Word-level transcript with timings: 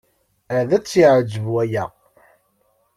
Ad 0.57 0.69
tt-yeɛjeb 0.83 1.45
waya. 1.53 1.85